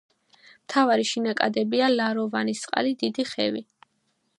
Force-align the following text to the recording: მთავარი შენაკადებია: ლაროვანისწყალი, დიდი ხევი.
მთავარი 0.67 1.05
შენაკადებია: 1.11 1.91
ლაროვანისწყალი, 1.99 2.97
დიდი 3.05 3.29
ხევი. 3.35 3.69